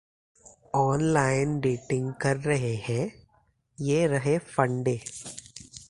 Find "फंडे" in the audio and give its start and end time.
4.37-4.99